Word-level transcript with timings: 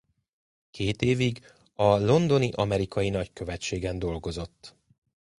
Két 0.71 1.01
évig 1.01 1.45
a 1.75 1.83
londoni 1.83 2.51
amerikai 2.51 3.09
nagykövetségen 3.09 3.99
dolgozott. 3.99 4.75